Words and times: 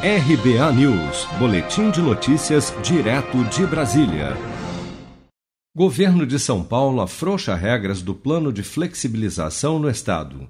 RBA 0.00 0.72
News, 0.74 1.26
Boletim 1.40 1.90
de 1.90 2.00
Notícias, 2.00 2.72
direto 2.84 3.42
de 3.46 3.66
Brasília. 3.66 4.28
Governo 5.76 6.24
de 6.24 6.38
São 6.38 6.62
Paulo 6.62 7.00
afrouxa 7.00 7.56
regras 7.56 8.00
do 8.00 8.14
plano 8.14 8.52
de 8.52 8.62
flexibilização 8.62 9.76
no 9.80 9.90
Estado. 9.90 10.48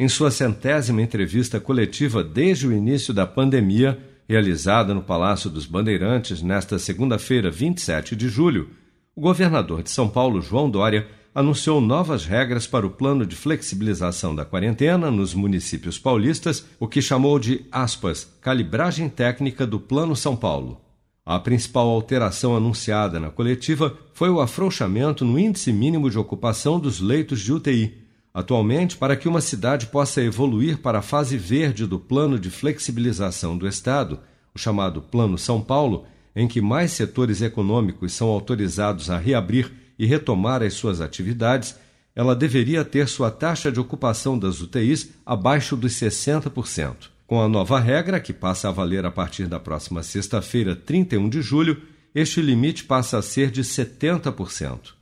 Em 0.00 0.08
sua 0.08 0.32
centésima 0.32 1.00
entrevista 1.00 1.60
coletiva 1.60 2.24
desde 2.24 2.66
o 2.66 2.72
início 2.72 3.14
da 3.14 3.24
pandemia, 3.24 3.96
realizada 4.28 4.92
no 4.92 5.02
Palácio 5.04 5.48
dos 5.48 5.64
Bandeirantes 5.64 6.42
nesta 6.42 6.76
segunda-feira, 6.76 7.52
27 7.52 8.16
de 8.16 8.28
julho, 8.28 8.70
o 9.14 9.20
governador 9.20 9.80
de 9.80 9.92
São 9.92 10.08
Paulo, 10.08 10.42
João 10.42 10.68
Dória, 10.68 11.06
anunciou 11.38 11.80
novas 11.80 12.26
regras 12.26 12.66
para 12.66 12.84
o 12.84 12.90
plano 12.90 13.24
de 13.24 13.36
flexibilização 13.36 14.34
da 14.34 14.44
quarentena 14.44 15.08
nos 15.08 15.34
municípios 15.34 15.96
paulistas, 15.96 16.66
o 16.80 16.88
que 16.88 17.00
chamou 17.00 17.38
de, 17.38 17.64
aspas, 17.70 18.28
calibragem 18.40 19.08
técnica 19.08 19.64
do 19.64 19.78
Plano 19.78 20.16
São 20.16 20.34
Paulo. 20.34 20.80
A 21.24 21.38
principal 21.38 21.86
alteração 21.90 22.56
anunciada 22.56 23.20
na 23.20 23.30
coletiva 23.30 23.96
foi 24.14 24.28
o 24.28 24.40
afrouxamento 24.40 25.24
no 25.24 25.38
índice 25.38 25.72
mínimo 25.72 26.10
de 26.10 26.18
ocupação 26.18 26.80
dos 26.80 26.98
leitos 26.98 27.38
de 27.38 27.52
UTI. 27.52 28.02
Atualmente, 28.34 28.96
para 28.96 29.14
que 29.14 29.28
uma 29.28 29.40
cidade 29.40 29.86
possa 29.86 30.20
evoluir 30.20 30.78
para 30.78 30.98
a 30.98 31.02
fase 31.02 31.38
verde 31.38 31.86
do 31.86 32.00
plano 32.00 32.36
de 32.36 32.50
flexibilização 32.50 33.56
do 33.56 33.68
Estado, 33.68 34.18
o 34.52 34.58
chamado 34.58 35.00
Plano 35.00 35.38
São 35.38 35.60
Paulo, 35.60 36.04
em 36.34 36.48
que 36.48 36.60
mais 36.60 36.90
setores 36.90 37.42
econômicos 37.42 38.12
são 38.12 38.26
autorizados 38.26 39.08
a 39.08 39.16
reabrir 39.18 39.86
e 39.98 40.06
retomar 40.06 40.62
as 40.62 40.74
suas 40.74 41.00
atividades, 41.00 41.76
ela 42.14 42.34
deveria 42.34 42.84
ter 42.84 43.08
sua 43.08 43.30
taxa 43.30 43.70
de 43.70 43.78
ocupação 43.80 44.38
das 44.38 44.60
UTIs 44.60 45.10
abaixo 45.24 45.76
dos 45.76 45.92
60%. 45.92 47.10
Com 47.26 47.40
a 47.40 47.48
nova 47.48 47.78
regra, 47.78 48.18
que 48.18 48.32
passa 48.32 48.68
a 48.68 48.72
valer 48.72 49.04
a 49.04 49.10
partir 49.10 49.46
da 49.46 49.60
próxima 49.60 50.02
sexta-feira, 50.02 50.74
31 50.74 51.28
de 51.28 51.42
julho, 51.42 51.82
este 52.14 52.40
limite 52.40 52.84
passa 52.84 53.18
a 53.18 53.22
ser 53.22 53.50
de 53.50 53.62
70%. 53.62 54.94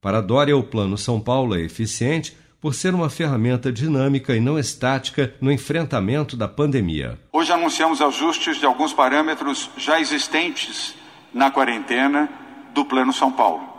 Para 0.00 0.20
Dória, 0.20 0.56
o 0.56 0.62
Plano 0.62 0.96
São 0.96 1.20
Paulo 1.20 1.54
é 1.54 1.60
eficiente 1.60 2.36
por 2.60 2.74
ser 2.74 2.94
uma 2.94 3.10
ferramenta 3.10 3.70
dinâmica 3.70 4.34
e 4.34 4.40
não 4.40 4.58
estática 4.58 5.34
no 5.40 5.52
enfrentamento 5.52 6.34
da 6.34 6.48
pandemia. 6.48 7.18
Hoje 7.30 7.52
anunciamos 7.52 8.00
ajustes 8.00 8.56
de 8.56 8.64
alguns 8.64 8.94
parâmetros 8.94 9.70
já 9.76 10.00
existentes 10.00 10.94
na 11.34 11.50
quarentena 11.50 12.28
do 12.72 12.84
Plano 12.86 13.12
São 13.12 13.30
Paulo. 13.30 13.73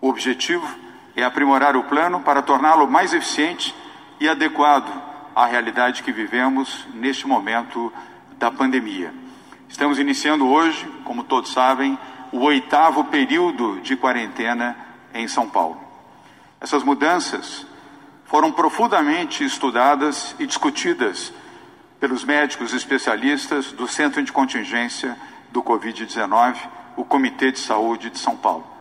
O 0.00 0.08
objetivo 0.08 0.66
é 1.14 1.22
aprimorar 1.22 1.76
o 1.76 1.84
plano 1.84 2.20
para 2.20 2.40
torná-lo 2.40 2.88
mais 2.88 3.12
eficiente 3.12 3.74
e 4.18 4.28
adequado 4.28 4.90
à 5.36 5.44
realidade 5.44 6.02
que 6.02 6.10
vivemos 6.10 6.86
neste 6.94 7.26
momento 7.26 7.92
da 8.38 8.50
pandemia. 8.50 9.12
Estamos 9.68 9.98
iniciando 9.98 10.48
hoje, 10.48 10.86
como 11.04 11.22
todos 11.22 11.52
sabem, 11.52 11.98
o 12.32 12.40
oitavo 12.40 13.04
período 13.04 13.80
de 13.80 13.94
quarentena 13.94 14.76
em 15.12 15.28
São 15.28 15.48
Paulo. 15.48 15.80
Essas 16.60 16.82
mudanças 16.82 17.66
foram 18.24 18.50
profundamente 18.52 19.44
estudadas 19.44 20.34
e 20.38 20.46
discutidas 20.46 21.32
pelos 21.98 22.24
médicos 22.24 22.72
especialistas 22.72 23.72
do 23.72 23.86
Centro 23.86 24.22
de 24.22 24.32
Contingência 24.32 25.16
do 25.50 25.62
Covid-19, 25.62 26.56
o 26.96 27.04
Comitê 27.04 27.52
de 27.52 27.58
Saúde 27.58 28.08
de 28.08 28.18
São 28.18 28.36
Paulo. 28.36 28.79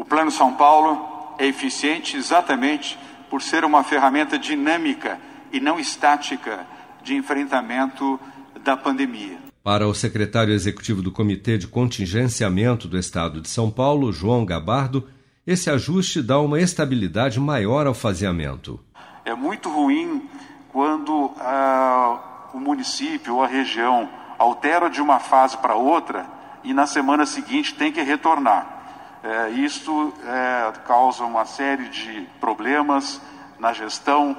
O 0.00 0.04
Plano 0.06 0.30
São 0.30 0.54
Paulo 0.54 1.34
é 1.38 1.44
eficiente 1.44 2.16
exatamente 2.16 2.98
por 3.28 3.42
ser 3.42 3.66
uma 3.66 3.84
ferramenta 3.84 4.38
dinâmica 4.38 5.20
e 5.52 5.60
não 5.60 5.78
estática 5.78 6.66
de 7.02 7.14
enfrentamento 7.14 8.18
da 8.64 8.78
pandemia. 8.78 9.36
Para 9.62 9.86
o 9.86 9.92
secretário 9.92 10.54
executivo 10.54 11.02
do 11.02 11.12
Comitê 11.12 11.58
de 11.58 11.68
Contingenciamento 11.68 12.88
do 12.88 12.96
Estado 12.96 13.42
de 13.42 13.50
São 13.50 13.70
Paulo, 13.70 14.10
João 14.10 14.46
Gabardo, 14.46 15.06
esse 15.46 15.68
ajuste 15.68 16.22
dá 16.22 16.40
uma 16.40 16.58
estabilidade 16.58 17.38
maior 17.38 17.86
ao 17.86 17.92
faseamento. 17.92 18.80
É 19.22 19.34
muito 19.34 19.68
ruim 19.68 20.26
quando 20.72 21.30
ah, 21.40 22.48
o 22.54 22.58
município 22.58 23.34
ou 23.34 23.44
a 23.44 23.46
região 23.46 24.08
altera 24.38 24.88
de 24.88 25.02
uma 25.02 25.18
fase 25.20 25.58
para 25.58 25.74
outra 25.74 26.24
e 26.64 26.72
na 26.72 26.86
semana 26.86 27.26
seguinte 27.26 27.74
tem 27.74 27.92
que 27.92 28.00
retornar. 28.00 28.79
É, 29.22 29.50
isto 29.50 30.14
é, 30.24 30.72
causa 30.86 31.24
uma 31.24 31.44
série 31.44 31.88
de 31.88 32.26
problemas 32.40 33.20
na 33.58 33.72
gestão, 33.72 34.34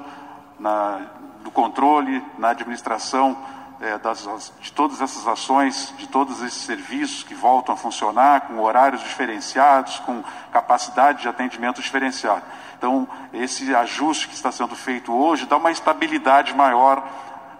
na, 0.58 1.02
no 1.44 1.52
controle, 1.52 2.22
na 2.36 2.48
administração 2.48 3.36
é, 3.80 3.96
das, 3.98 4.52
de 4.60 4.72
todas 4.72 5.00
essas 5.00 5.26
ações, 5.28 5.94
de 5.98 6.08
todos 6.08 6.42
esses 6.42 6.62
serviços 6.62 7.22
que 7.22 7.34
voltam 7.34 7.74
a 7.74 7.78
funcionar 7.78 8.42
com 8.42 8.58
horários 8.60 9.02
diferenciados, 9.02 10.00
com 10.00 10.22
capacidade 10.50 11.22
de 11.22 11.28
atendimento 11.28 11.80
diferenciado. 11.80 12.42
Então, 12.76 13.08
esse 13.32 13.72
ajuste 13.74 14.26
que 14.26 14.34
está 14.34 14.50
sendo 14.50 14.74
feito 14.74 15.12
hoje 15.12 15.46
dá 15.46 15.56
uma 15.56 15.70
estabilidade 15.70 16.54
maior 16.54 17.06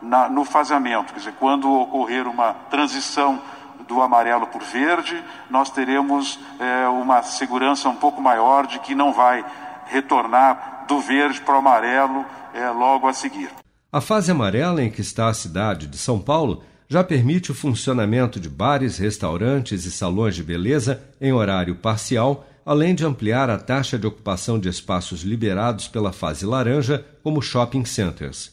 na, 0.00 0.28
no 0.28 0.44
faseamento. 0.44 1.12
Quer 1.12 1.20
dizer, 1.20 1.34
quando 1.38 1.72
ocorrer 1.72 2.26
uma 2.26 2.54
transição 2.68 3.40
do 3.88 4.00
amarelo 4.00 4.46
por 4.46 4.62
verde, 4.62 5.22
nós 5.50 5.70
teremos 5.70 6.38
é, 6.58 6.88
uma 6.88 7.22
segurança 7.22 7.88
um 7.88 7.96
pouco 7.96 8.20
maior 8.20 8.66
de 8.66 8.78
que 8.80 8.94
não 8.94 9.12
vai 9.12 9.44
retornar 9.86 10.84
do 10.88 11.00
verde 11.00 11.40
para 11.40 11.54
o 11.54 11.58
amarelo 11.58 12.24
é, 12.54 12.68
logo 12.70 13.06
a 13.06 13.12
seguir. 13.12 13.50
A 13.92 14.00
fase 14.00 14.30
amarela 14.30 14.82
em 14.82 14.90
que 14.90 15.00
está 15.00 15.28
a 15.28 15.34
cidade 15.34 15.86
de 15.86 15.98
São 15.98 16.18
Paulo 16.18 16.62
já 16.88 17.02
permite 17.02 17.50
o 17.50 17.54
funcionamento 17.54 18.38
de 18.38 18.48
bares, 18.48 18.98
restaurantes 18.98 19.84
e 19.84 19.90
salões 19.90 20.34
de 20.34 20.42
beleza 20.42 21.02
em 21.20 21.32
horário 21.32 21.74
parcial, 21.76 22.46
além 22.66 22.94
de 22.94 23.04
ampliar 23.04 23.48
a 23.48 23.58
taxa 23.58 23.98
de 23.98 24.06
ocupação 24.06 24.58
de 24.58 24.68
espaços 24.68 25.22
liberados 25.22 25.88
pela 25.88 26.12
fase 26.12 26.44
laranja, 26.44 27.04
como 27.22 27.40
shopping 27.40 27.84
centers. 27.84 28.52